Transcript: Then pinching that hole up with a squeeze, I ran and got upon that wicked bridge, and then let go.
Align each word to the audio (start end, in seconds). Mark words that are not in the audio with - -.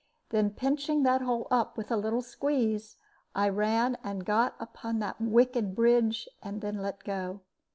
Then 0.29 0.49
pinching 0.49 1.03
that 1.03 1.21
hole 1.21 1.45
up 1.51 1.77
with 1.77 1.91
a 1.91 2.21
squeeze, 2.23 2.97
I 3.35 3.49
ran 3.49 3.99
and 4.03 4.25
got 4.25 4.55
upon 4.59 4.97
that 4.97 5.21
wicked 5.21 5.75
bridge, 5.75 6.27
and 6.41 6.59
then 6.61 6.79
let 6.79 7.03
go. 7.03 7.41